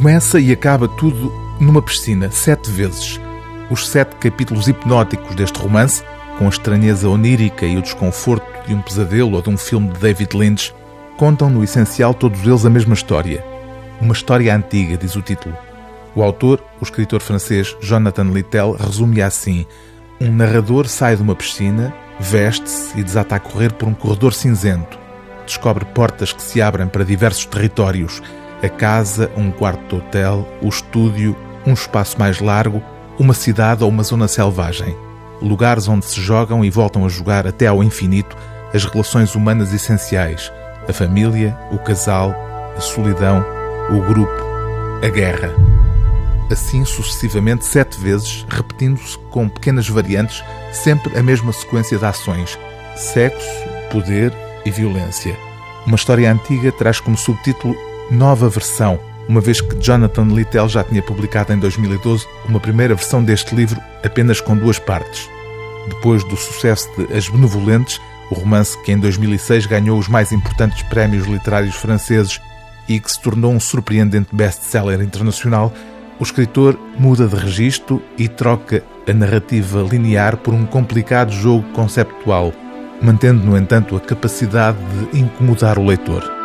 Começa 0.00 0.40
e 0.40 0.50
acaba 0.50 0.88
tudo 0.88 1.30
numa 1.60 1.82
piscina, 1.82 2.30
sete 2.30 2.70
vezes. 2.70 3.20
Os 3.70 3.86
sete 3.86 4.16
capítulos 4.16 4.66
hipnóticos 4.66 5.36
deste 5.36 5.58
romance, 5.58 6.02
com 6.38 6.46
a 6.46 6.48
estranheza 6.48 7.06
onírica 7.06 7.66
e 7.66 7.76
o 7.76 7.82
desconforto 7.82 8.66
de 8.66 8.72
um 8.72 8.80
pesadelo 8.80 9.34
ou 9.34 9.42
de 9.42 9.50
um 9.50 9.58
filme 9.58 9.90
de 9.90 10.00
David 10.00 10.34
Lynch, 10.34 10.74
contam 11.18 11.50
no 11.50 11.62
essencial 11.62 12.14
todos 12.14 12.40
eles 12.46 12.64
a 12.64 12.70
mesma 12.70 12.94
história. 12.94 13.44
Uma 14.00 14.14
história 14.14 14.56
antiga, 14.56 14.96
diz 14.96 15.16
o 15.16 15.20
título. 15.20 15.54
O 16.14 16.22
autor, 16.22 16.64
o 16.80 16.82
escritor 16.82 17.20
francês 17.20 17.76
Jonathan 17.82 18.30
Littell, 18.30 18.72
resume 18.80 19.20
assim: 19.20 19.66
um 20.18 20.32
narrador 20.32 20.88
sai 20.88 21.14
de 21.14 21.20
uma 21.20 21.34
piscina, 21.34 21.92
veste-se 22.18 22.98
e 22.98 23.04
desata 23.04 23.34
a 23.34 23.38
correr 23.38 23.74
por 23.74 23.86
um 23.86 23.92
corredor 23.92 24.32
cinzento. 24.32 24.98
Descobre 25.44 25.84
portas 25.84 26.32
que 26.32 26.40
se 26.40 26.62
abrem 26.62 26.88
para 26.88 27.04
diversos 27.04 27.44
territórios: 27.44 28.22
a 28.62 28.68
casa, 28.68 29.30
um 29.36 29.50
quarto 29.50 29.88
de 29.88 30.02
hotel, 30.02 30.46
o 30.62 30.68
estúdio, 30.68 31.36
um 31.66 31.72
espaço 31.72 32.18
mais 32.18 32.40
largo, 32.40 32.82
uma 33.18 33.34
cidade 33.34 33.82
ou 33.82 33.90
uma 33.90 34.02
zona 34.02 34.28
selvagem. 34.28 34.96
Lugares 35.40 35.88
onde 35.88 36.04
se 36.04 36.20
jogam 36.20 36.64
e 36.64 36.70
voltam 36.70 37.04
a 37.04 37.08
jogar 37.08 37.46
até 37.46 37.66
ao 37.66 37.82
infinito 37.82 38.36
as 38.74 38.84
relações 38.84 39.34
humanas 39.34 39.72
essenciais: 39.72 40.52
a 40.88 40.92
família, 40.92 41.56
o 41.72 41.78
casal, 41.78 42.34
a 42.76 42.80
solidão, 42.80 43.44
o 43.90 44.00
grupo, 44.02 44.42
a 45.02 45.08
guerra 45.08 45.50
assim 46.52 46.84
sucessivamente 46.84 47.64
sete 47.64 47.98
vezes, 48.00 48.44
repetindo-se 48.48 49.18
com 49.30 49.48
pequenas 49.48 49.88
variantes, 49.88 50.42
sempre 50.72 51.16
a 51.18 51.22
mesma 51.22 51.52
sequência 51.52 51.98
de 51.98 52.04
ações: 52.04 52.58
sexo, 52.96 53.48
poder 53.90 54.32
e 54.64 54.70
violência. 54.70 55.36
Uma 55.86 55.96
história 55.96 56.30
antiga 56.30 56.70
traz 56.72 57.00
como 57.00 57.16
subtítulo 57.16 57.74
Nova 58.10 58.48
Versão, 58.48 58.98
uma 59.28 59.40
vez 59.40 59.60
que 59.60 59.76
Jonathan 59.76 60.24
Littell 60.24 60.68
já 60.68 60.82
tinha 60.82 61.00
publicado 61.00 61.52
em 61.52 61.58
2012 61.60 62.26
uma 62.48 62.58
primeira 62.58 62.94
versão 62.96 63.22
deste 63.22 63.54
livro 63.54 63.80
apenas 64.04 64.40
com 64.40 64.56
duas 64.56 64.80
partes. 64.80 65.28
Depois 65.88 66.24
do 66.24 66.36
sucesso 66.36 66.88
de 66.96 67.16
As 67.16 67.28
Benevolentes, 67.28 68.00
o 68.28 68.34
romance 68.34 68.76
que 68.82 68.90
em 68.90 68.98
2006 68.98 69.66
ganhou 69.66 69.96
os 69.96 70.08
mais 70.08 70.32
importantes 70.32 70.82
prémios 70.84 71.26
literários 71.26 71.76
franceses 71.76 72.40
e 72.88 72.98
que 72.98 73.10
se 73.10 73.20
tornou 73.20 73.52
um 73.52 73.60
surpreendente 73.60 74.34
best-seller 74.34 75.00
internacional, 75.00 75.72
o 76.18 76.24
escritor 76.24 76.76
muda 76.98 77.28
de 77.28 77.36
registro 77.36 78.02
e 78.18 78.26
troca 78.28 78.82
a 79.08 79.12
narrativa 79.12 79.82
linear 79.82 80.36
por 80.36 80.52
um 80.52 80.66
complicado 80.66 81.30
jogo 81.30 81.64
conceptual, 81.72 82.52
mantendo, 83.00 83.44
no 83.44 83.56
entanto, 83.56 83.96
a 83.96 84.00
capacidade 84.00 84.78
de 85.12 85.20
incomodar 85.20 85.78
o 85.78 85.86
leitor. 85.86 86.39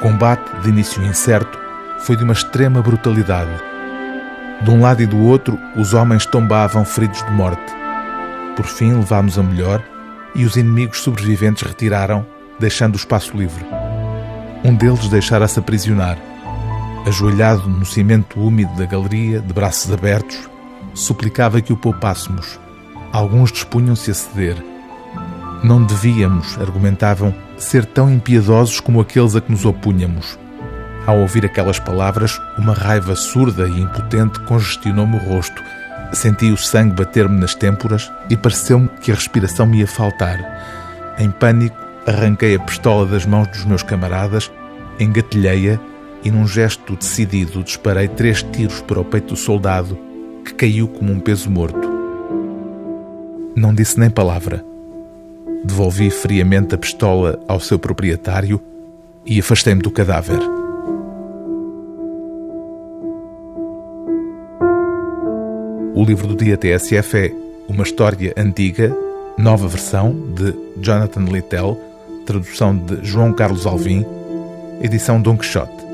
Combate, 0.00 0.50
de 0.62 0.68
início 0.68 1.02
incerto, 1.04 1.58
foi 2.00 2.16
de 2.16 2.24
uma 2.24 2.32
extrema 2.32 2.82
brutalidade. 2.82 3.50
De 4.62 4.70
um 4.70 4.80
lado 4.80 5.02
e 5.02 5.06
do 5.06 5.18
outro, 5.18 5.58
os 5.76 5.94
homens 5.94 6.26
tombavam 6.26 6.84
feridos 6.84 7.22
de 7.24 7.30
morte. 7.32 7.72
Por 8.56 8.66
fim, 8.66 8.94
levámos 8.94 9.38
a 9.38 9.42
melhor 9.42 9.82
e 10.34 10.44
os 10.44 10.56
inimigos 10.56 11.02
sobreviventes 11.02 11.62
retiraram, 11.62 12.26
deixando 12.58 12.94
o 12.94 12.98
espaço 12.98 13.36
livre. 13.36 13.64
Um 14.64 14.74
deles 14.74 15.08
deixara-se 15.08 15.58
aprisionar 15.58 16.18
ajoelhado 17.06 17.68
no 17.68 17.84
cimento 17.84 18.38
úmido 18.40 18.74
da 18.76 18.86
galeria, 18.86 19.40
de 19.40 19.52
braços 19.52 19.92
abertos, 19.92 20.48
suplicava 20.94 21.60
que 21.60 21.72
o 21.72 21.76
poupássemos. 21.76 22.58
Alguns 23.12 23.50
dispunham-se 23.50 24.10
a 24.10 24.14
ceder. 24.14 24.69
Não 25.62 25.84
devíamos, 25.84 26.58
argumentavam, 26.58 27.34
ser 27.58 27.84
tão 27.84 28.10
impiedosos 28.10 28.80
como 28.80 29.00
aqueles 29.00 29.36
a 29.36 29.42
que 29.42 29.50
nos 29.50 29.66
opunhamos. 29.66 30.38
Ao 31.06 31.18
ouvir 31.18 31.44
aquelas 31.44 31.78
palavras, 31.78 32.40
uma 32.56 32.72
raiva 32.72 33.14
surda 33.14 33.68
e 33.68 33.80
impotente 33.80 34.40
congestionou-me 34.40 35.16
o 35.16 35.18
rosto. 35.18 35.62
Senti 36.12 36.50
o 36.50 36.56
sangue 36.56 36.94
bater-me 36.94 37.38
nas 37.38 37.54
têmporas 37.54 38.10
e 38.30 38.36
pareceu-me 38.36 38.88
que 39.02 39.12
a 39.12 39.14
respiração 39.14 39.66
me 39.66 39.80
ia 39.80 39.86
faltar. 39.86 40.38
Em 41.18 41.30
pânico, 41.30 41.76
arranquei 42.06 42.54
a 42.54 42.60
pistola 42.60 43.04
das 43.04 43.26
mãos 43.26 43.48
dos 43.48 43.64
meus 43.66 43.82
camaradas, 43.82 44.50
engatilhei-a 44.98 45.78
e, 46.24 46.30
num 46.30 46.46
gesto 46.46 46.96
decidido, 46.96 47.62
disparei 47.62 48.08
três 48.08 48.42
tiros 48.42 48.80
para 48.80 49.00
o 49.00 49.04
peito 49.04 49.34
do 49.34 49.36
soldado, 49.36 49.98
que 50.44 50.54
caiu 50.54 50.88
como 50.88 51.12
um 51.12 51.20
peso 51.20 51.50
morto. 51.50 51.88
Não 53.54 53.74
disse 53.74 54.00
nem 54.00 54.08
palavra. 54.08 54.69
Devolvi 55.80 56.10
friamente 56.10 56.74
a 56.74 56.78
pistola 56.78 57.40
ao 57.48 57.58
seu 57.58 57.78
proprietário 57.78 58.60
e 59.24 59.40
afastei-me 59.40 59.80
do 59.80 59.90
cadáver. 59.90 60.38
O 65.94 66.04
livro 66.04 66.26
do 66.26 66.36
dia 66.36 66.58
TSF 66.58 67.16
é 67.16 67.32
uma 67.66 67.82
história 67.82 68.34
antiga, 68.36 68.94
nova 69.38 69.66
versão, 69.68 70.14
de 70.34 70.54
Jonathan 70.82 71.24
Littell, 71.24 71.80
tradução 72.26 72.76
de 72.76 72.98
João 73.02 73.32
Carlos 73.32 73.64
Alvim, 73.64 74.04
edição 74.82 75.18
Don 75.18 75.38
Quixote. 75.38 75.89